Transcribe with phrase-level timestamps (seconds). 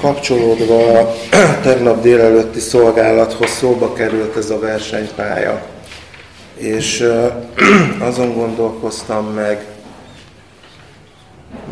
[0.00, 1.14] Kapcsolódva
[1.62, 5.62] tegnap délelőtti szolgálathoz szóba került ez a versenypálya.
[6.56, 7.08] És
[8.08, 9.64] azon gondolkoztam meg,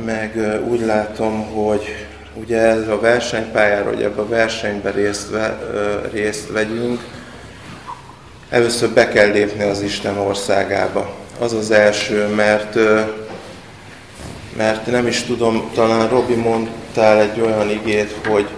[0.05, 5.59] meg úgy látom, hogy ugye ez a versenypályára, hogy ebbe a versenybe részt, ve,
[6.13, 7.01] részt vegyünk,
[8.51, 11.11] először be kell lépni az Isten országába.
[11.39, 12.79] Az az első, mert,
[14.57, 16.35] mert nem is tudom, talán Robi
[16.97, 18.49] mondtál egy olyan igét, hogy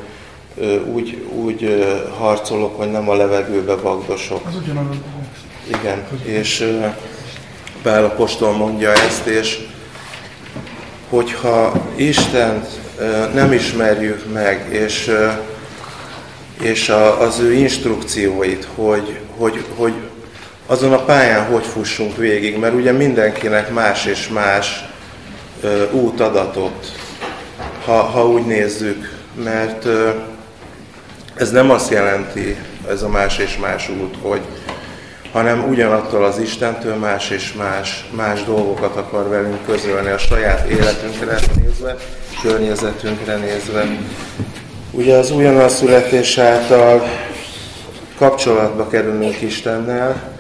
[0.85, 1.87] úgy, úgy
[2.19, 4.47] harcolok, hogy nem a levegőbe vagdosok.
[4.47, 4.97] Az ugyanaz.
[5.67, 6.79] Igen, és
[7.83, 9.59] Pál apostol mondja ezt, és
[11.11, 12.67] hogyha Istent
[13.35, 15.11] nem ismerjük meg, és,
[16.61, 19.95] és az ő instrukcióit, hogy, hogy, hogy
[20.67, 24.85] azon a pályán hogy fussunk végig, mert ugye mindenkinek más és más
[25.93, 27.08] út adatot,
[27.89, 29.87] ha, ha úgy nézzük, mert
[31.35, 32.57] ez nem azt jelenti,
[32.89, 34.41] ez a más és más út, hogy,
[35.33, 41.39] hanem ugyanattól az Istentől más és más, más dolgokat akar velünk közölni a saját életünkre
[41.61, 41.97] nézve,
[42.43, 43.85] környezetünkre nézve.
[44.91, 47.03] Ugye az újonnan születés által
[48.19, 50.39] kapcsolatba kerülünk Istennel,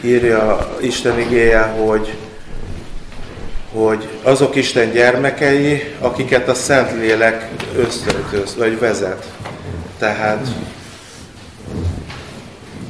[0.00, 2.16] írja Isten igéje, hogy,
[3.72, 9.30] hogy azok Isten gyermekei, akiket a Szentlélek ösztöntöz, vagy vezet.
[9.98, 10.46] Tehát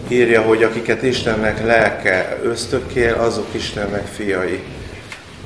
[0.08, 4.62] írja, hogy akiket Istennek lelke ösztökél, azok Istennek fiai.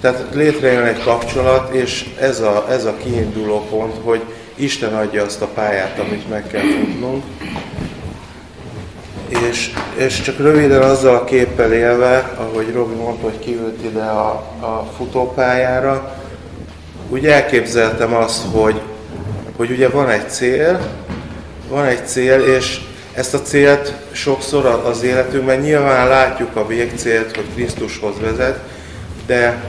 [0.00, 4.22] Tehát létrejön egy kapcsolat, és ez a, ez a kiinduló pont, hogy
[4.54, 7.24] Isten adja azt a pályát, amit meg kell futnunk.
[9.48, 14.28] És, és csak röviden azzal a képpel élve, ahogy Robi mondta, hogy kiült ide a,
[14.60, 16.16] a futópályára,
[17.08, 18.80] úgy elképzeltem azt, hogy,
[19.56, 20.80] hogy ugye van egy cél,
[21.68, 22.80] van egy cél, és
[23.12, 28.58] ezt a célt sokszor az életünkben nyilván látjuk a végcélt, hogy Krisztushoz vezet,
[29.26, 29.62] de,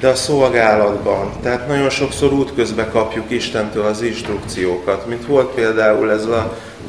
[0.00, 1.32] de a szolgálatban.
[1.42, 6.26] Tehát nagyon sokszor útközben kapjuk Istentől az instrukciókat, mint volt például ez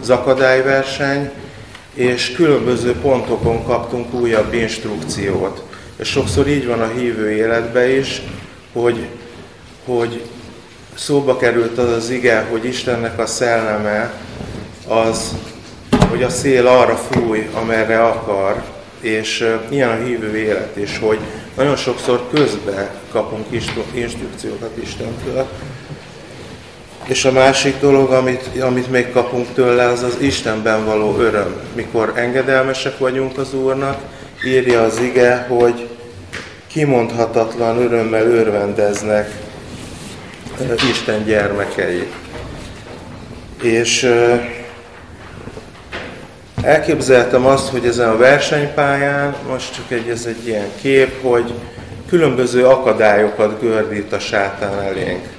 [0.01, 1.31] az akadályverseny,
[1.95, 5.63] és különböző pontokon kaptunk újabb instrukciót.
[5.95, 8.21] És sokszor így van a hívő életben is,
[8.73, 9.07] hogy,
[9.85, 10.21] hogy
[10.95, 14.13] szóba került az az ige, hogy Istennek a szelleme
[14.87, 15.35] az
[16.09, 18.63] hogy a szél arra fúj, amerre akar,
[18.99, 21.19] és ilyen a hívő élet is, hogy
[21.55, 23.45] nagyon sokszor közbe kapunk
[23.93, 25.47] instrukciókat Istentől,
[27.05, 31.55] és a másik dolog, amit, amit még kapunk tőle, az az Istenben való öröm.
[31.75, 34.01] Mikor engedelmesek vagyunk az Úrnak,
[34.45, 35.89] írja az ige, hogy
[36.67, 39.31] kimondhatatlan örömmel örvendeznek
[40.91, 42.07] Isten gyermekei.
[43.61, 44.11] És
[46.65, 51.53] Elképzeltem azt, hogy ezen a versenypályán, most csak egy, ez egy ilyen kép, hogy
[52.09, 55.34] különböző akadályokat gördít a sátán elénk.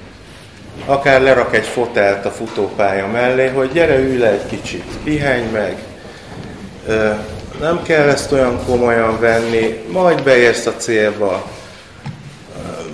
[0.85, 5.77] Akár lerak egy fotelt a futópálya mellé, hogy gyere, ülj le egy kicsit, pihenj meg.
[7.59, 11.47] Nem kell ezt olyan komolyan venni, majd beérsz a célba.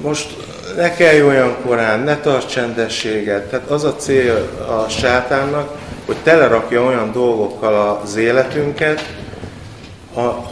[0.01, 0.35] Most
[0.75, 3.49] ne kelj olyan korán, ne tarts csendességet.
[3.49, 9.05] Tehát az a cél a sátánnak, hogy telerakja olyan dolgokkal az életünket,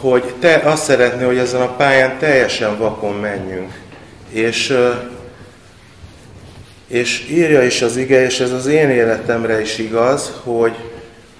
[0.00, 3.72] hogy te azt szeretné, hogy ezen a pályán teljesen vakon menjünk.
[4.30, 4.78] És,
[6.92, 10.74] és írja is az ige, és ez az én életemre is igaz, hogy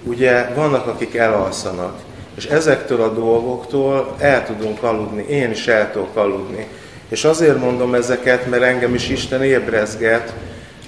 [0.02, 1.98] ugye vannak, akik elalszanak.
[2.36, 6.66] És ezektől a dolgoktól el tudunk aludni, én is el tudok aludni.
[7.08, 10.32] És azért mondom ezeket, mert engem is Isten ébrezget,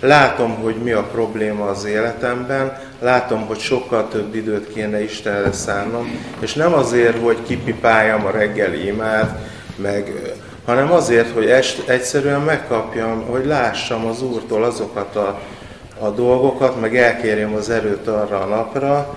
[0.01, 6.19] Látom, hogy mi a probléma az életemben, látom, hogy sokkal több időt kéne Istenre szánnom,
[6.41, 9.39] és nem azért, hogy kipipáljam a reggeli imád,
[9.77, 10.13] meg,
[10.65, 11.55] hanem azért, hogy
[11.87, 15.41] egyszerűen megkapjam, hogy lássam az Úrtól azokat a,
[15.99, 19.17] a dolgokat, meg elkérjem az erőt arra a napra,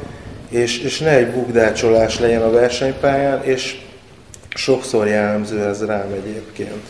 [0.49, 3.81] és, és ne egy bukdácsolás legyen a versenypályán, és
[4.49, 6.83] sokszor jellemző ez rám egyébként.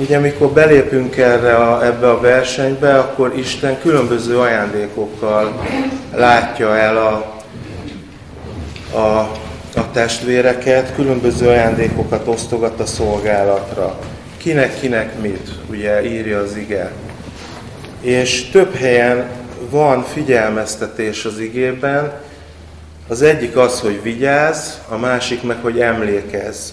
[0.00, 5.62] Ugye, amikor belépünk erre a, ebbe a versenybe, akkor Isten különböző ajándékokkal
[6.14, 7.40] látja el a,
[8.98, 9.30] a,
[9.74, 13.98] a testvéreket, különböző ajándékokat osztogat a szolgálatra.
[14.36, 16.92] Kinek-kinek mit, ugye írja az ige.
[18.00, 19.30] És több helyen
[19.70, 22.12] van figyelmeztetés az igében,
[23.08, 26.70] az egyik az, hogy vigyázz, a másik meg, hogy emlékezz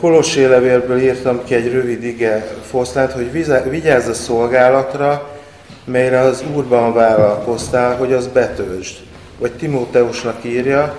[0.00, 3.32] Kolossé levélből írtam ki egy rövid ige foszlánt, hogy
[3.70, 5.30] vigyázz a szolgálatra,
[5.84, 8.96] melyre az Úrban vállalkoztál, hogy az betöltsd.
[9.42, 10.96] Vagy Timóteusnak írja,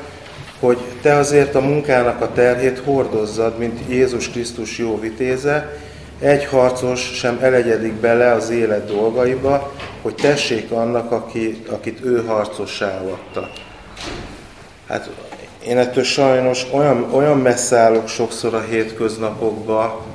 [0.60, 5.78] hogy te azért a munkának a terhét hordozzad, mint Jézus Krisztus jó vitéze,
[6.20, 13.02] egy harcos sem elegyedik bele az élet dolgaiba, hogy tessék annak, aki, akit ő harcossá
[13.02, 13.50] adta.
[14.88, 15.10] Hát
[15.68, 20.06] én ettől sajnos olyan, olyan messze állok sokszor a hétköznapokba,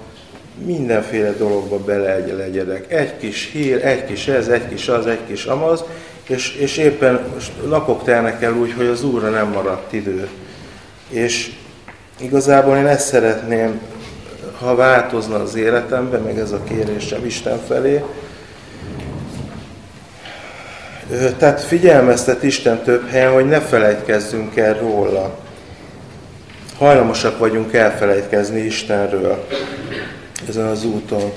[0.64, 2.92] mindenféle dologba belegyedek.
[2.92, 5.84] Egy kis hír, egy kis ez, egy kis az, egy kis amaz,
[6.28, 7.20] és, és éppen
[7.66, 10.28] napok telnek el úgy, hogy az Úrra nem maradt idő.
[11.08, 11.50] És
[12.20, 13.80] igazából én ezt szeretném,
[14.60, 18.02] ha változna az életemben, meg ez a kérésem Isten felé,
[21.38, 25.38] tehát figyelmeztet Isten több helyen, hogy ne felejtkezzünk el róla.
[26.78, 29.46] Hajlamosak vagyunk elfelejtkezni Istenről
[30.48, 31.32] ezen az úton.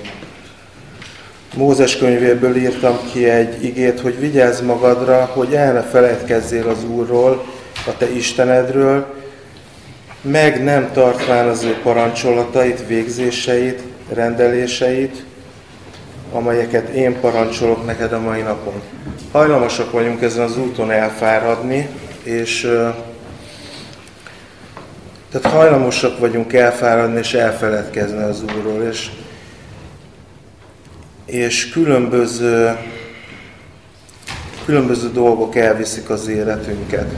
[1.55, 7.45] Mózes könyvéből írtam ki egy igét, hogy vigyázz magadra, hogy el ne felejtkezzél az Úrról,
[7.87, 9.13] a te Istenedről,
[10.21, 13.81] meg nem tartván az ő parancsolatait, végzéseit,
[14.13, 15.23] rendeléseit,
[16.31, 18.81] amelyeket én parancsolok neked a mai napon.
[19.31, 21.89] Hajlamosak vagyunk ezen az úton elfáradni,
[22.23, 22.61] és
[25.31, 29.09] tehát hajlamosak vagyunk elfáradni és elfeledkezni az Úrról, és,
[31.25, 32.77] és különböző,
[34.65, 37.11] különböző dolgok elviszik az életünket.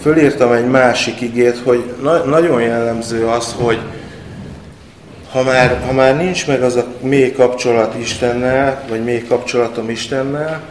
[0.00, 3.78] Fölírtam egy másik igét, hogy na, nagyon jellemző az, hogy
[5.32, 10.62] ha már, ha már nincs meg az a mély kapcsolat Istennel, vagy mély kapcsolatom Istennel,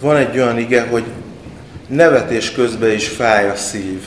[0.00, 1.04] van egy olyan ige, hogy
[1.86, 4.04] nevetés közben is fáj a szív.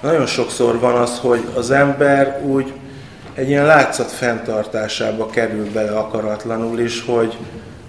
[0.00, 2.72] Nagyon sokszor van az, hogy az ember úgy
[3.34, 7.36] egy ilyen látszat fenntartásába kerül bele akaratlanul is, hogy,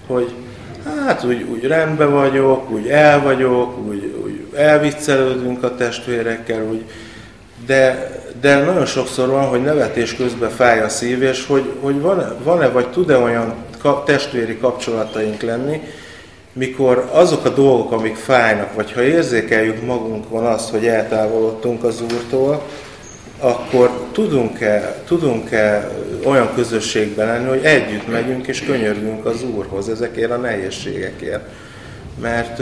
[0.08, 0.34] hogy
[1.10, 6.84] hát úgy, úgy rendben vagyok, úgy el vagyok, úgy, úgy elviccelődünk a testvérekkel, úgy,
[7.66, 8.12] de,
[8.42, 12.70] de nagyon sokszor van, hogy nevetés közben fáj a szív, és hogy, hogy van-e, van-e
[12.70, 13.54] vagy tud-e olyan
[14.06, 15.82] testvéri kapcsolataink lenni,
[16.54, 22.64] mikor azok a dolgok, amik fájnak, vagy ha érzékeljük magunkon azt, hogy eltávolodtunk az Úrtól,
[23.40, 25.90] akkor tudunk-e, tudunk-e
[26.26, 31.48] olyan közösségben lenni, hogy együtt megyünk és könyörgünk az Úrhoz ezekért a nehézségekért.
[32.22, 32.62] Mert,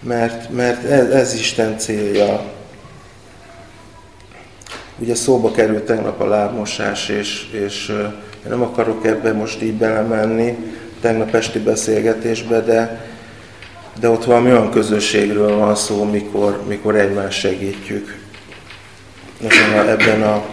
[0.00, 2.42] mert, mert ez, ez Isten célja.
[4.98, 7.92] Ugye szóba került tegnap a lábmosás, és, és
[8.48, 10.56] nem akarok ebbe most így belemenni,
[11.00, 13.07] tegnap esti beszélgetésbe, de,
[14.00, 18.18] de ott valami olyan közösségről van szó, mikor, mikor egymást segítjük.
[19.42, 20.44] Ebben a, ebben a,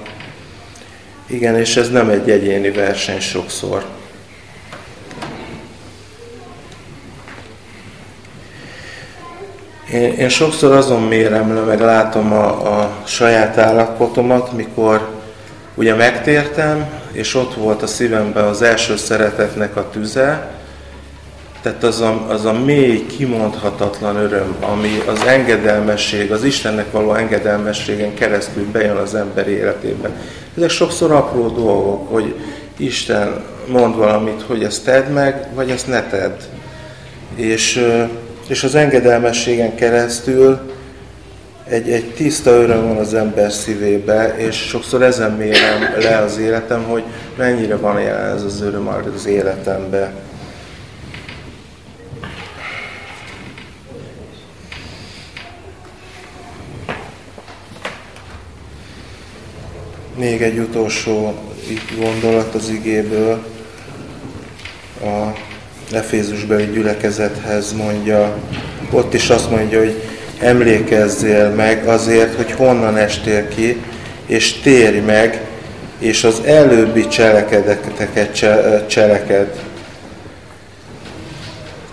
[1.28, 3.86] igen, és ez nem egy egyéni verseny sokszor.
[9.92, 15.10] Én, én sokszor azon mérem le, meg látom a, a saját állapotomat, mikor
[15.76, 20.55] ugye megtértem, és ott volt a szívemben az első szeretetnek a tüze,
[21.66, 28.14] tehát az a, az a mély, kimondhatatlan öröm, ami az engedelmesség, az Istennek való engedelmességen
[28.14, 30.12] keresztül bejön az ember életében.
[30.58, 32.36] Ezek sokszor apró dolgok, hogy
[32.78, 36.38] Isten mond valamit, hogy ezt tedd meg, vagy ezt ne tedd.
[37.36, 37.86] És,
[38.48, 40.60] és az engedelmességen keresztül
[41.68, 46.84] egy, egy tiszta öröm van az ember szívébe, és sokszor ezen mérem le az életem,
[46.84, 47.04] hogy
[47.38, 50.12] mennyire van jelen ez az öröm az életembe.
[60.26, 61.34] Még egy utolsó
[62.00, 63.46] gondolat az igéből.
[65.02, 65.38] A
[65.92, 68.38] Efézusbeli gyülekezethez mondja,
[68.92, 70.02] ott is azt mondja, hogy
[70.40, 73.82] emlékezzél meg azért, hogy honnan estél ki,
[74.26, 75.42] és térj meg,
[76.00, 78.36] és az előbbi cselekedeteket
[78.88, 79.60] cseleked.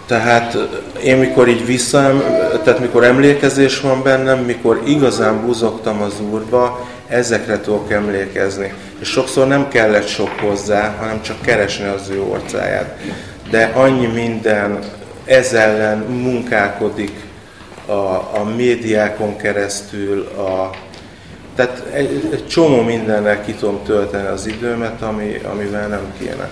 [0.06, 0.56] Tehát
[1.04, 2.22] én mikor így vissza,
[2.64, 8.72] tehát mikor emlékezés van bennem, mikor igazán buzogtam az Úrba, ezekre tudok emlékezni.
[9.00, 12.96] És sokszor nem kellett sok hozzá, hanem csak keresni az ő orcáját.
[13.50, 14.78] De annyi minden
[15.24, 17.12] ez ellen munkálkodik
[17.86, 17.92] a,
[18.38, 20.70] a médiákon keresztül, a,
[21.56, 26.48] tehát egy, egy csomó mindennel ki tudom tölteni az időmet, ami, amivel nem kéne.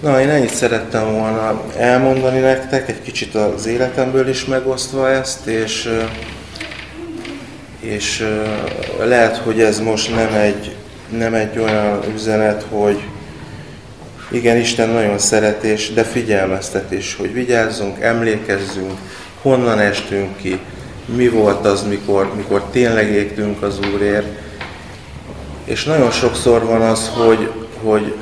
[0.00, 5.90] Na, én ennyit szerettem volna elmondani nektek, egy kicsit az életemből is megosztva ezt, és
[7.82, 8.28] és
[9.04, 10.74] lehet, hogy ez most nem egy,
[11.18, 13.02] nem egy olyan üzenet, hogy
[14.30, 18.92] igen, Isten nagyon szeretés, de figyelmeztetés, hogy vigyázzunk, emlékezzünk,
[19.42, 20.60] honnan estünk ki,
[21.06, 24.26] mi volt az, mikor, mikor tényleg égtünk az Úrért.
[25.64, 27.50] És nagyon sokszor van az, hogy,
[27.82, 28.14] hogy,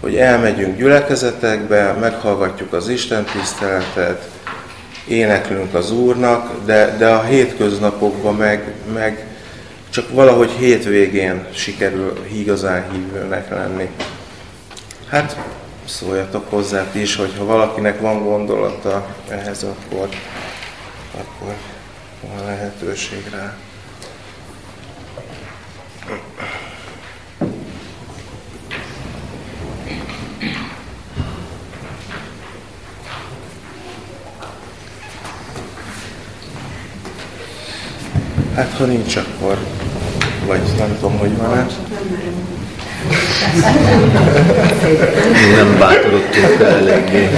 [0.00, 4.28] hogy elmegyünk gyülekezetekbe, meghallgatjuk az Isten tiszteletet,
[5.10, 9.26] éneklünk az Úrnak, de, de a hétköznapokban meg, meg
[9.90, 13.88] csak valahogy hétvégén sikerül igazán hívőnek lenni.
[15.08, 15.36] Hát
[15.84, 20.08] szóljatok hozzá ti is, hogyha valakinek van gondolata ehhez, akkor,
[21.14, 21.54] akkor
[22.20, 23.54] van lehetőség rá.
[38.60, 39.58] Hát ha nincs, akkor
[40.46, 41.66] vagy nem tudom, hogy van-e.
[45.56, 47.28] Nem bátorodtunk fel eléggé.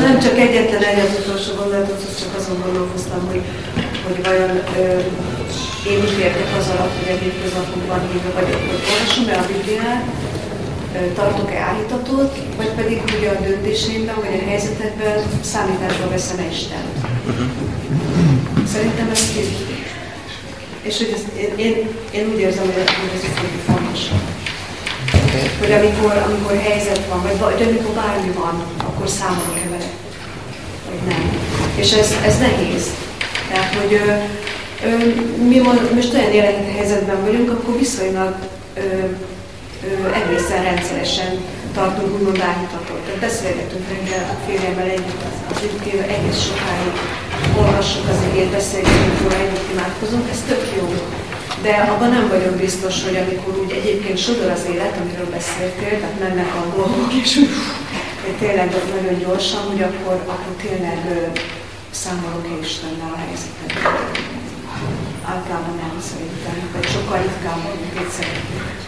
[0.00, 3.42] Nem csak egyetlen egy utolsó gondolatot, csak azon gondolkoztam, hogy,
[4.06, 4.98] hogy vajon ö,
[5.92, 10.04] én is értek az alatt, hogy egy hétköznapokban hívva vagyok, hogy olvasom-e a Bibliát,
[11.14, 16.36] tartok-e állítatót, vagy pedig ugye a döntéseimben, vagy a helyzetekben számításba veszem.
[16.38, 17.46] Uh-huh.
[18.72, 19.56] Szerintem ez így.
[20.82, 22.82] És hogy ez, én, én, én úgy érzem, hogy
[23.14, 24.00] ez egy fontos.
[25.58, 29.90] Hogy amikor, amikor helyzet van, vagy, vagy amikor bármi van, akkor számolni kell vele.
[30.88, 31.40] Vagy nem.
[31.74, 32.86] És ez, ez nehéz.
[33.48, 34.12] Tehát, hogy ö,
[34.86, 34.96] ö,
[35.48, 35.58] mi
[35.94, 38.36] most olyan életi helyzetben vagyunk, akkor viszonylag
[38.74, 38.80] ö,
[40.20, 41.32] egészen rendszeresen
[41.74, 43.00] tartunk úgymond állítatot.
[43.04, 46.94] Tehát beszélgetünk reggel a férjemmel együtt, az időkével egész sokáig
[47.60, 50.86] olvassuk az igét, beszélgetünk róla, együtt imádkozunk, ez tök jó.
[51.62, 56.18] De abban nem vagyok biztos, hogy amikor úgy egyébként sodor az élet, amiről beszéltél, tehát
[56.24, 61.00] mennek a dolgok, és úgy tényleg nagyon gyorsan, hogy akkor, akkor tényleg
[61.90, 63.72] számolok-e Istennel a helyzetet.
[65.32, 68.87] Általában nem szerintem, vagy sokkal ritkábban, mint itt szeretnék.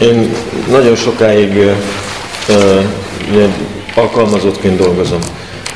[0.00, 0.32] Én
[0.70, 1.56] nagyon sokáig
[2.48, 2.84] uh,
[3.94, 5.20] alkalmazottként dolgozom.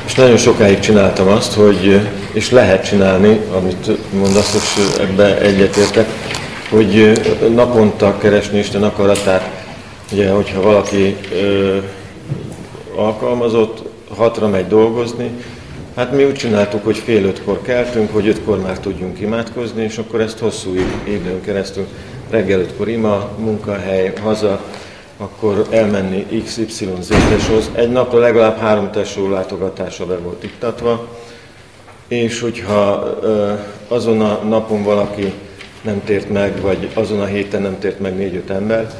[0.05, 2.01] És nagyon sokáig csináltam azt, hogy,
[2.33, 6.07] és lehet csinálni, amit mondasz, és ebbe egyetértek,
[6.69, 7.21] hogy
[7.53, 9.49] naponta keresni Isten akaratát.
[10.11, 11.77] Ugye, hogyha valaki ö,
[12.95, 13.83] alkalmazott,
[14.15, 15.29] hatra megy dolgozni,
[15.99, 20.21] Hát mi úgy csináltuk, hogy fél ötkor keltünk, hogy ötkor már tudjunk imádkozni, és akkor
[20.21, 21.87] ezt hosszú időn keresztül,
[22.29, 24.61] reggel ötkor ima, munkahely, haza,
[25.17, 27.69] akkor elmenni XY zéteshoz.
[27.73, 31.07] Egy napra legalább három tesó látogatása be volt iktatva,
[32.07, 33.17] és hogyha
[33.87, 35.33] azon a napon valaki
[35.81, 38.91] nem tért meg, vagy azon a héten nem tért meg négy-öt ember,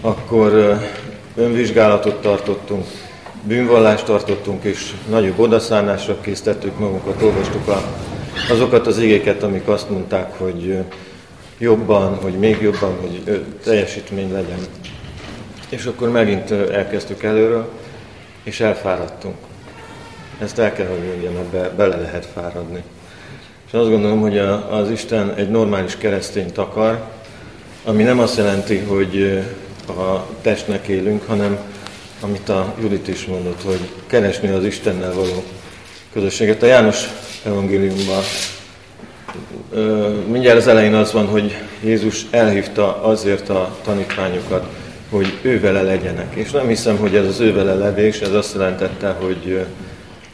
[0.00, 0.78] akkor
[1.36, 2.84] önvizsgálatot tartottunk,
[3.42, 7.82] bűnvallást tartottunk, és nagyobb odaszánásra készítettük magunkat, olvastuk a,
[8.50, 10.78] azokat az igéket, amik azt mondták, hogy
[11.58, 14.58] jobban, hogy még jobban, hogy teljesítmény legyen.
[15.68, 17.68] És akkor megint elkezdtük előről,
[18.42, 19.34] és elfáradtunk.
[20.38, 22.82] Ezt el kell, hogy mondjam, ebbe bele lehet fáradni.
[23.66, 27.04] És azt gondolom, hogy a, az Isten egy normális keresztényt akar,
[27.84, 29.42] ami nem azt jelenti, hogy
[29.86, 31.58] a testnek élünk, hanem
[32.20, 35.44] amit a Judit is mondott, hogy keresni az Istennel való
[36.12, 36.62] közösséget.
[36.62, 37.04] A János
[37.44, 38.22] evangéliumban
[40.30, 44.66] mindjárt az elején az van, hogy Jézus elhívta azért a tanítványokat,
[45.10, 46.34] hogy ő vele legyenek.
[46.34, 49.64] És nem hiszem, hogy ez az ő vele levés, ez azt jelentette, hogy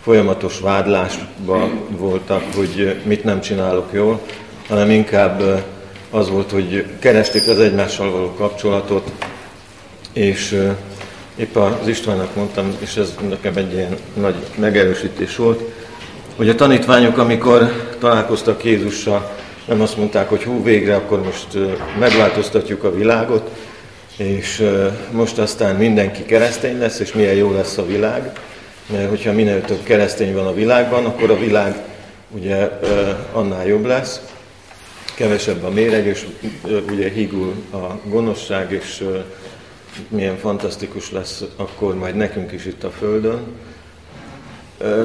[0.02, 4.21] folyamatos vádlásban voltak, hogy mit nem csinálok jól,
[4.69, 5.64] hanem inkább
[6.11, 9.11] az volt, hogy keresték az egymással való kapcsolatot,
[10.12, 10.62] és
[11.37, 15.61] épp az Istvánnak mondtam, és ez nekem egy ilyen nagy megerősítés volt,
[16.37, 21.47] hogy a tanítványok, amikor találkoztak Jézussal, nem azt mondták, hogy hú, végre akkor most
[21.99, 23.50] megváltoztatjuk a világot,
[24.16, 24.71] és
[25.11, 28.33] most aztán mindenki keresztény lesz, és milyen jó lesz a világ,
[28.87, 31.76] mert hogyha minél több keresztény van a világban, akkor a világ
[32.31, 32.71] ugye
[33.33, 34.21] annál jobb lesz,
[35.14, 36.26] kevesebb a méreg, és
[36.90, 39.05] ugye hígul a gonoszság, és
[40.08, 43.38] milyen fantasztikus lesz akkor majd nekünk is itt a Földön.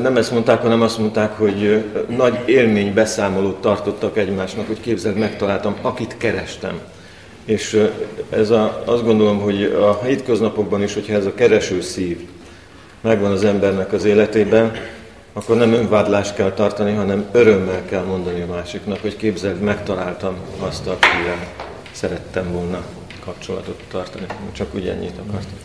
[0.01, 5.75] Nem ezt mondták, hanem azt mondták, hogy nagy élmény beszámolót tartottak egymásnak, hogy képzeld, megtaláltam,
[5.81, 6.79] akit kerestem.
[7.45, 7.89] És
[8.29, 12.27] ez a, azt gondolom, hogy a hétköznapokban is, hogyha ez a kereső szív
[13.01, 14.71] megvan az embernek az életében,
[15.33, 20.88] akkor nem önvádlást kell tartani, hanem örömmel kell mondani a másiknak, hogy képzeld, megtaláltam azt,
[20.88, 21.48] akivel
[21.91, 22.83] szerettem volna
[23.25, 24.25] kapcsolatot tartani.
[24.51, 25.60] Csak úgy ennyit akartam.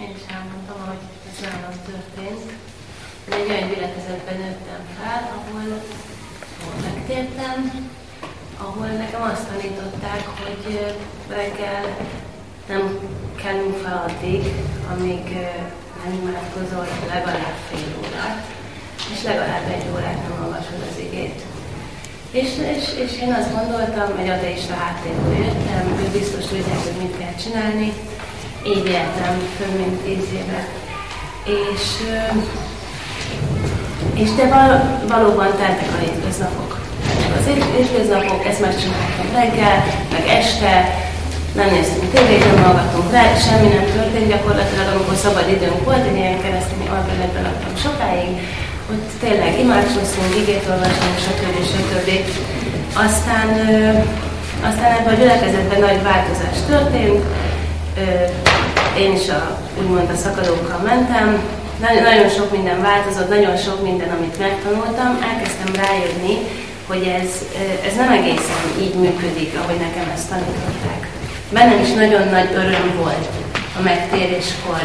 [0.00, 2.52] Én is elmondtam, hogy ez nálam történt.
[3.28, 5.80] Egy olyan gyülekezetben nőttem fel, ahol,
[8.86, 10.94] nekem azt tanították, hogy
[11.28, 11.96] reggel
[12.68, 12.98] nem
[13.34, 14.02] kell fel
[14.90, 15.36] amíg
[16.06, 18.44] nem imádkozol legalább fél órát,
[19.12, 21.38] és legalább egy órát nem olvasod az igét.
[22.30, 27.18] És, és, és én azt gondoltam, egy ateista háttérből jöttem, hogy biztos tudják, hogy mit
[27.18, 27.92] kell csinálni,
[28.72, 30.60] így éltem több mint tíz éve.
[31.58, 31.84] És,
[34.14, 34.70] és de val,
[35.08, 36.80] valóban teltek a hétköznapok.
[37.38, 41.05] Az hétköznapok, ezt megcsináltam reggel, meg este,
[41.60, 46.16] nem néztünk tévét, nem hallgattunk rá, semmi nem történt gyakorlatilag, amikor szabad időnk volt, egy
[46.22, 48.30] ilyen keresztény albeletben laktam sokáig,
[48.92, 51.56] ott tényleg imádkoztunk, igét olvastunk, stb.
[51.72, 52.10] stb.
[53.06, 53.48] Aztán,
[54.68, 57.24] aztán ebben a gyülekezetben nagy változás történt,
[59.04, 59.40] én is a,
[59.80, 61.26] úgymond a szakadókkal mentem,
[62.10, 66.36] nagyon sok minden változott, nagyon sok minden, amit megtanultam, elkezdtem rájönni,
[66.86, 67.30] hogy ez,
[67.86, 70.95] ez nem egészen így működik, ahogy nekem ezt tanították.
[71.56, 73.28] Bennem is nagyon nagy öröm volt
[73.78, 74.78] a megtéréskor,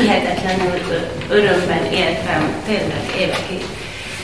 [0.00, 0.80] hihetetlenül
[1.28, 3.64] örömben éltem, tényleg évekig.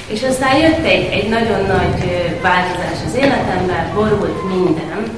[0.06, 5.11] És aztán jött egy, egy nagyon nagy változás az életemben, borult minden,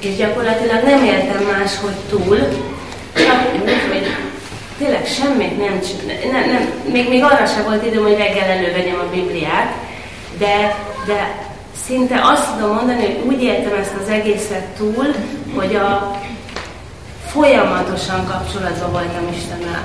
[0.00, 2.38] és gyakorlatilag nem éltem máshogy túl,
[3.14, 4.06] csak úgy, hogy
[4.78, 5.80] tényleg semmit nem.
[6.32, 9.72] Nem, nem, még, még arra sem volt időm, hogy reggel elővegyem a Bibliát,
[10.38, 11.52] de, de
[11.86, 15.06] szinte azt tudom mondani, hogy úgy éltem ezt az egészet túl,
[15.54, 16.20] hogy a
[17.26, 19.84] folyamatosan kapcsolatban voltam Istennel.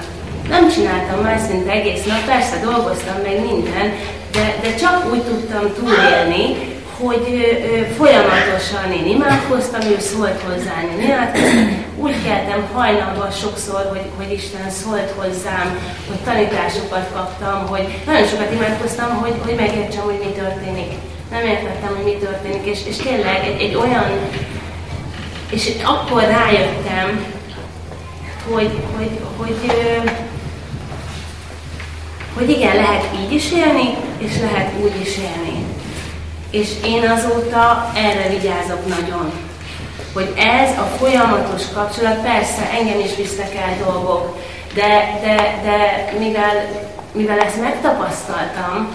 [0.49, 3.93] Nem csináltam már szinte egész nap, persze dolgoztam meg minden,
[4.31, 6.55] de, de csak úgy tudtam túlélni,
[6.99, 7.25] hogy
[7.97, 11.85] folyamatosan én imádkoztam, ő szólt hozzá, én imádkoztam.
[11.97, 18.53] Úgy keltem hajnalban sokszor, hogy, hogy Isten szólt hozzám, hogy tanításokat kaptam, hogy nagyon sokat
[18.53, 20.91] imádkoztam, hogy, hogy megértsem, hogy mi történik.
[21.31, 24.05] Nem értettem, hogy mi történik, és, és tényleg egy, egy olyan,
[25.51, 27.25] és akkor rájöttem,
[28.51, 30.11] hogy, hogy, hogy, hogy,
[32.33, 35.65] hogy igen, lehet így is élni, és lehet úgy is élni.
[36.51, 39.31] És én azóta erre vigyázok nagyon.
[40.13, 44.37] Hogy ez a folyamatos kapcsolat, persze engem is visznek el dolgok,
[44.73, 46.67] de, de, de mivel,
[47.11, 48.89] mivel ezt megtapasztaltam,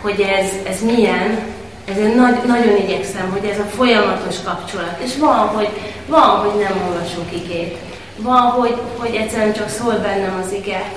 [0.00, 1.38] hogy ez, ez milyen,
[1.84, 5.00] ezért nagy, nagyon igyekszem, hogy ez a folyamatos kapcsolat.
[5.04, 5.68] És van, hogy,
[6.06, 7.76] van, hogy nem olvasok igét.
[8.16, 10.92] Van, hogy, hogy egyszerűen csak szól bennem az ige,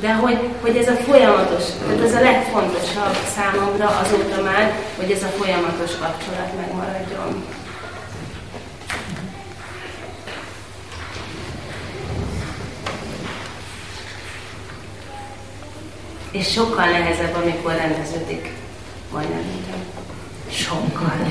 [0.00, 5.22] de hogy, hogy ez a folyamatos, tehát ez a legfontosabb számomra azóta már, hogy ez
[5.22, 7.44] a folyamatos kapcsolat megmaradjon.
[16.30, 18.52] És sokkal nehezebb, amikor rendeződik.
[19.12, 19.93] Majdnem minden.
[20.54, 21.26] Sokkal.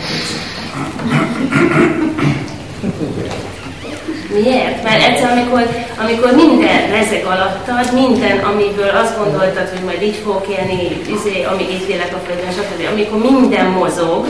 [4.34, 4.84] Miért?
[4.84, 5.62] Mert egyszer, amikor,
[5.98, 11.70] amikor minden rezeg alattad, minden, amiből azt gondoltad, hogy majd így fogok élni, izé, amíg
[11.70, 12.88] itt élek a földön, stb.
[12.92, 14.28] Amikor minden mozog,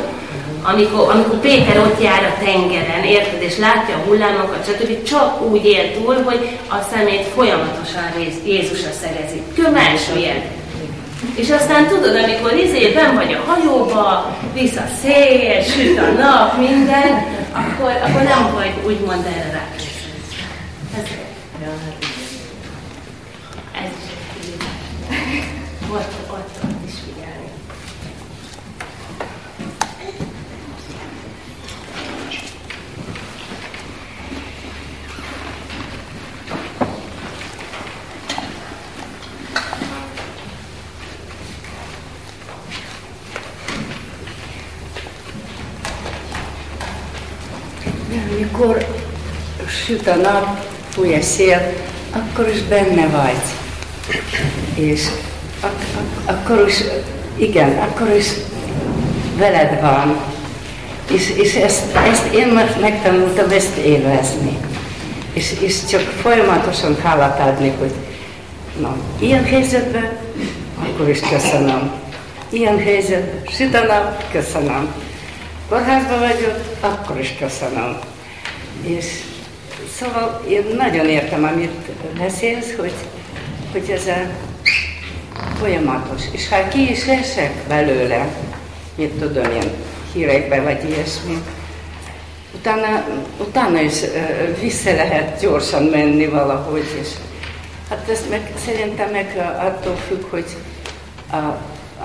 [0.64, 5.04] amikor, amikor Péter ott jár a tengeren, érted, és látja a hullámokat, stb.
[5.04, 8.04] csak úgy él túl, hogy a szemét folyamatosan
[8.46, 9.42] Jézusra szegezi.
[9.56, 10.02] Kömás
[11.36, 17.26] És aztán tudod, amikor izében vagy a hajóba, visz a szél, süt a nap, minden,
[17.52, 19.68] akkor, akkor nem vagy úgymond erre rá.
[20.98, 21.08] Ez,
[23.84, 23.92] ez
[25.88, 27.52] volt ott, ott is figyelni.
[48.32, 48.86] Amikor
[49.94, 50.58] süt a nap,
[50.90, 51.74] fúj a szél,
[52.12, 53.42] akkor is benne vagy.
[54.74, 55.08] És
[55.62, 56.84] ak- ak- akkor is,
[57.36, 58.28] igen, akkor is
[59.38, 60.18] veled van.
[61.12, 64.58] És, és ezt, ezt én megtanultam ezt élvezni.
[65.34, 67.92] És, és csak folyamatosan hálát adni, hogy
[68.82, 70.18] Na, ilyen helyzetben,
[70.80, 71.92] akkor is köszönöm.
[72.50, 74.94] Ilyen helyzet, süt a nap, köszönöm.
[75.70, 77.98] Kórházban vagyok, akkor is köszönöm.
[78.84, 79.06] És
[80.00, 82.94] szóval én nagyon értem, amit beszélsz, hogy,
[83.72, 84.30] hogy ez a
[85.60, 86.22] folyamatos.
[86.32, 88.28] És ha ki is esek belőle,
[88.96, 89.72] mit tudom én,
[90.14, 91.44] hírekbe vagy ilyesmi,
[92.56, 93.06] utána,
[93.40, 94.00] utána is
[94.60, 97.08] vissza lehet gyorsan menni valahogy, és
[97.90, 100.46] hát ez meg, szerintem meg attól függ, hogy
[101.32, 101.36] a,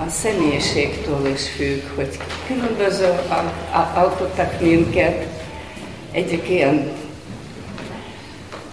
[0.03, 3.19] a személyiségtől is függ, hogy különböző
[3.93, 5.25] alkottak minket,
[6.11, 6.91] egyik ilyen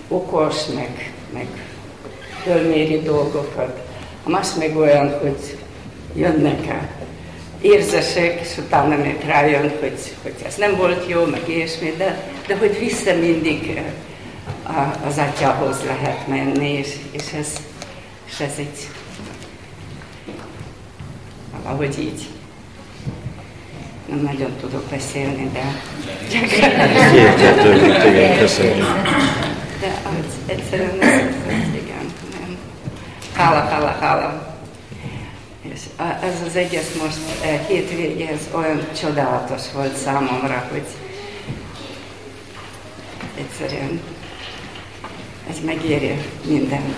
[0.08, 1.46] okos, meg, meg
[2.42, 3.88] fölméri dolgokat,
[4.24, 5.58] a más meg olyan, hogy
[6.14, 6.96] jönnek el
[7.60, 12.56] érzesek, és utána meg rájön, hogy, hogy ez nem volt jó, meg ilyesmi, de, de
[12.56, 13.82] hogy vissza mindig
[14.66, 17.48] eh, az atyához lehet menni, és, és, ez,
[18.26, 18.88] és ez így
[21.62, 22.26] valahogy így.
[24.08, 25.82] Nem nagyon tudok beszélni, de...
[27.14, 27.74] Érthető,
[28.10, 28.86] igen, köszönjük.
[29.86, 32.56] De az egyszerűen nem, igen, nem.
[33.32, 34.56] Hála, hála, hála.
[35.62, 40.84] És ez az egész most e, hétvége, ez olyan csodálatos volt számomra, hogy
[43.38, 44.00] egyszerűen
[45.50, 46.94] ez megéri mindent.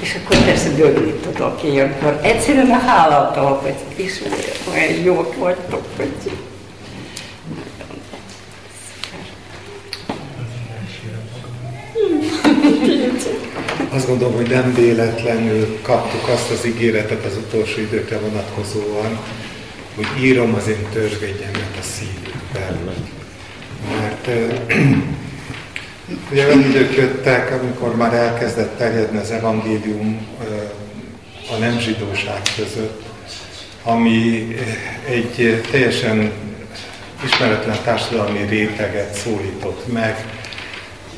[0.00, 2.20] És akkor persze dögni tudok ilyenkor.
[2.22, 6.32] Egyszerűen a hálatól, hogy ismerjük, olyan jók vagytok, hogy
[13.92, 19.18] Azt gondolom, hogy nem véletlenül kaptuk azt az ígéretet az utolsó időkre vonatkozóan,
[19.94, 22.78] hogy írom az én törvényemet a szívükben.
[23.88, 24.28] Mert
[26.30, 30.26] ugye olyan idők jöttek, amikor már elkezdett terjedni az evangélium
[31.50, 33.02] a nem zsidóság között,
[33.82, 34.56] ami
[35.08, 36.32] egy teljesen
[37.24, 40.41] ismeretlen társadalmi réteget szólított meg,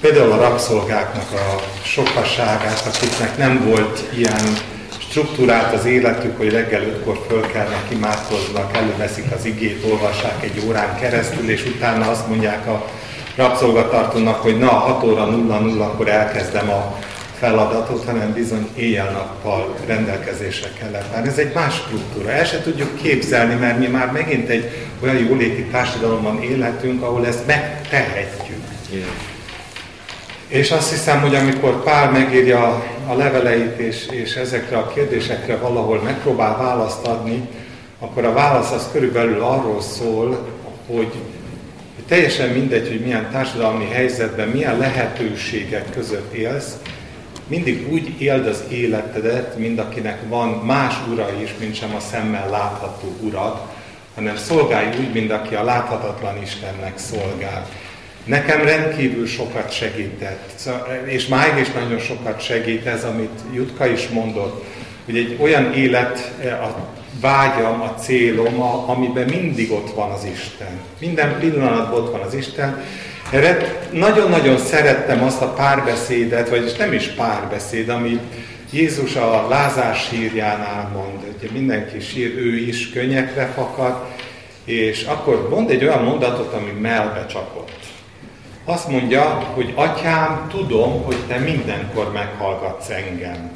[0.05, 4.57] például a rabszolgáknak a sokasságát, akiknek nem volt ilyen
[4.99, 11.51] struktúrát az életük, hogy reggel ötkor fölkelnek, imádkoznak, előveszik az igét, olvassák egy órán keresztül,
[11.51, 12.89] és utána azt mondják a
[13.37, 16.99] rabszolgatartónak, hogy na, 6 óra 0 akkor elkezdem a
[17.39, 21.29] feladatot, hanem bizony éjjel-nappal rendelkezésre kellett állni.
[21.29, 22.31] Ez egy más struktúra.
[22.31, 24.71] El se tudjuk képzelni, mert mi már megint egy
[25.03, 28.63] olyan jóléti társadalomban élhetünk, ahol ezt megtehetjük.
[28.91, 29.34] Yeah.
[30.49, 36.01] És azt hiszem, hogy amikor Pál megírja a leveleit, és, és ezekre a kérdésekre valahol
[36.03, 37.49] megpróbál választ adni,
[37.99, 40.49] akkor a válasz az körülbelül arról szól,
[40.87, 41.13] hogy,
[42.09, 46.77] teljesen mindegy, hogy milyen társadalmi helyzetben, milyen lehetőségek között élsz,
[47.47, 52.51] mindig úgy éld az életedet, mint akinek van más ura is, mint sem a szemmel
[52.51, 53.61] látható urad,
[54.15, 57.69] hanem szolgálj úgy, mint aki a láthatatlan Istennek szolgál.
[58.25, 60.71] Nekem rendkívül sokat segített,
[61.05, 64.65] és máig is nagyon sokat segít ez, amit Jutka is mondott,
[65.05, 70.81] hogy egy olyan élet a vágyam, a célom, a, amiben mindig ott van az Isten.
[70.99, 72.83] Minden pillanatban ott van az Isten.
[73.31, 78.21] Erre nagyon-nagyon szerettem azt a párbeszédet, vagyis nem is párbeszéd, ami
[78.71, 84.05] Jézus a Lázár sírjánál mond, hogy mindenki sír, ő is könnyekre fakad,
[84.65, 87.94] és akkor mond egy olyan mondatot, ami melbe csapott.
[88.65, 89.23] Azt mondja,
[89.55, 93.51] hogy atyám, tudom, hogy te mindenkor meghallgatsz engem.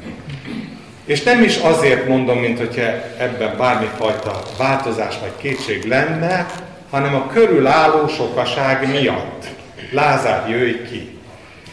[1.05, 6.45] És nem is azért mondom, mint hogyha ebben bármifajta változás vagy kétség lenne,
[6.89, 9.45] hanem a körülálló sokaság miatt.
[9.91, 11.17] Lázár, jöjj ki!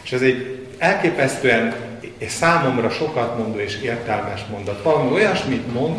[0.03, 1.75] És ez egy elképesztően
[2.17, 4.83] és számomra sokat mondó és értelmes mondat.
[4.83, 5.95] Valami olyasmit mond,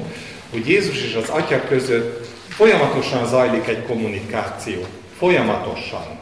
[0.50, 4.80] hogy Jézus és az Atya között folyamatosan zajlik egy kommunikáció.
[5.18, 6.18] Folyamatosan.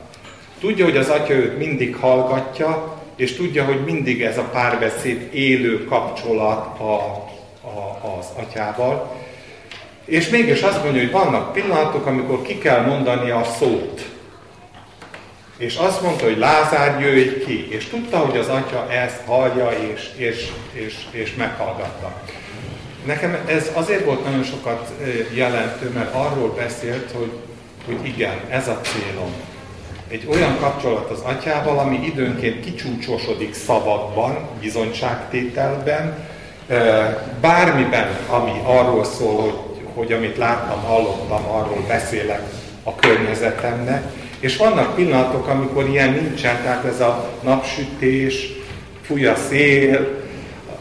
[0.60, 5.84] Tudja, hogy az atya őt mindig hallgatja, és tudja, hogy mindig ez a párbeszéd élő
[5.84, 6.94] kapcsolat a,
[7.62, 9.16] a, az atyával.
[10.04, 14.14] És mégis azt mondja, hogy vannak pillanatok, amikor ki kell mondani a szót.
[15.56, 17.66] És azt mondta, hogy Lázár jöjj ki.
[17.70, 22.22] És tudta, hogy az atya ezt hallja és, és, és, és meghallgatta.
[23.04, 24.92] Nekem ez azért volt nagyon sokat
[25.34, 27.30] jelentő, mert arról beszélt, hogy,
[27.86, 29.32] hogy igen, ez a célom
[30.08, 36.16] egy olyan kapcsolat az atyával, ami időnként kicsúcsosodik szavakban, bizonyságtételben,
[37.40, 42.42] bármiben, ami arról szól, hogy, hogy amit láttam, hallottam, arról beszélek
[42.82, 44.02] a környezetemnek,
[44.40, 48.46] és vannak pillanatok, amikor ilyen nincsen, tehát ez a napsütés,
[49.02, 50.24] fúj a szél,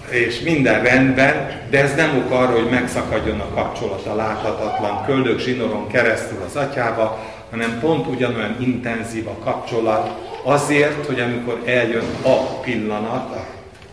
[0.09, 5.39] és minden rendben, de ez nem ok arra, hogy megszakadjon a kapcsolat a láthatatlan köldök
[5.39, 7.19] zsinoron keresztül az atyába,
[7.55, 10.09] hanem pont ugyanolyan intenzív a kapcsolat
[10.43, 13.35] azért, hogy amikor eljön a pillanat,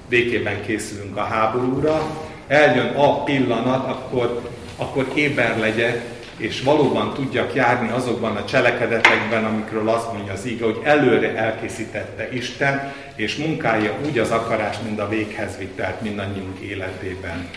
[0.08, 2.02] békében készülünk a háborúra,
[2.46, 6.04] eljön a pillanat, akkor, akkor éber legyek,
[6.36, 12.32] és valóban tudjak járni azokban a cselekedetekben, amikről azt mondja az íga, hogy előre elkészítette
[12.32, 17.48] Isten, és munkálja úgy az akarás, mint a véghez vittelt mindannyiunk életében.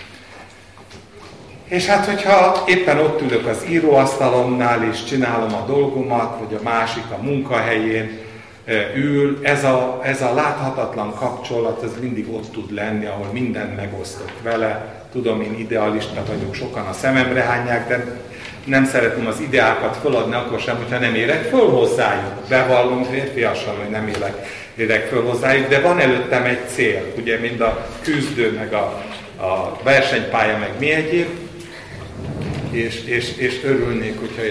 [1.68, 7.04] És hát, hogyha éppen ott ülök az íróasztalomnál, és csinálom a dolgomat, vagy a másik
[7.12, 8.20] a munkahelyén
[8.96, 14.32] ül, ez a, ez a láthatatlan kapcsolat, ez mindig ott tud lenni, ahol mindent megosztok
[14.44, 15.04] vele.
[15.12, 18.22] Tudom, én idealista vagyok, sokan a szememre hányják, de
[18.66, 22.34] nem szeretném az ideákat föladni akkor sem, hogyha nem érek föl hozzájuk.
[22.50, 27.62] Bevallom férfiasan, hogy nem élek, érek föl hozzájuk, de van előttem egy cél, ugye, mind
[27.62, 29.04] a küzdő, meg a,
[29.44, 31.45] a versenypálya, meg mi egyéb,
[32.76, 34.42] és, és, és örülnék, hogyha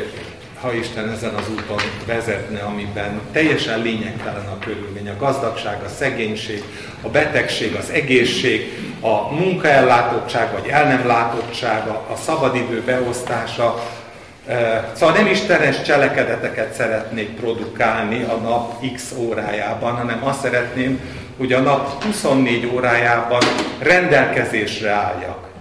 [0.60, 6.62] ha Isten ezen az úton vezetne, amiben teljesen lényegtelen a körülmény, a gazdagság, a szegénység,
[7.02, 13.82] a betegség, az egészség, a munkaellátottság vagy el nem látottság, a szabadidő beosztása,
[14.92, 21.00] Szóval nem istenes cselekedeteket szeretnék produkálni a nap x órájában, hanem azt szeretném,
[21.36, 23.42] hogy a nap 24 órájában
[23.78, 25.53] rendelkezésre álljak.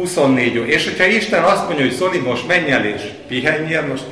[0.00, 0.66] 24 óra.
[0.66, 4.04] És hogyha Isten azt mondja, hogy Szoni, most menj el és pihenjél, most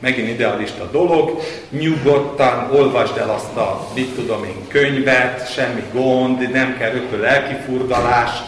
[0.00, 6.76] megint idealista dolog, nyugodtan olvasd el azt a, mit tudom én, könyvet, semmi gond, nem
[6.78, 8.42] kell rögtön lelkifurdalást,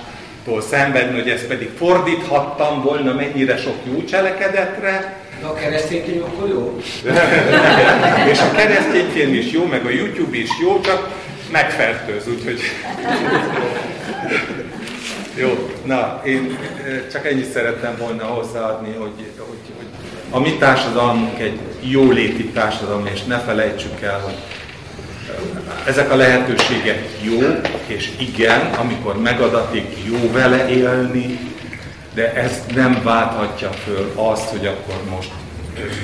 [0.44, 5.18] tól szenvedni, hogy ezt pedig fordíthattam volna mennyire sok jó cselekedetre.
[5.40, 6.80] De a keresztényként akkor jó?
[8.33, 11.09] és a keresztényként is jó, meg a YouTube is jó, csak
[11.52, 12.61] megfertőz, úgyhogy...
[15.35, 16.59] jó, na, én
[17.12, 19.87] csak ennyit szerettem volna hozzáadni, hogy, hogy, hogy
[20.31, 24.35] a mi társadalmunk egy jóléti társadalom, és ne felejtsük el, hogy
[25.87, 27.38] ezek a lehetőségek jó,
[27.87, 31.38] és igen, amikor megadatik, jó vele élni,
[32.14, 35.31] de ez nem válthatja föl azt, hogy akkor most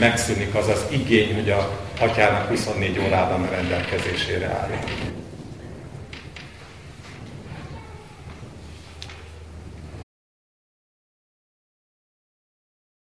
[0.01, 5.16] megszűnik az az igény, hogy a atyának 24 órában a rendelkezésére álljon.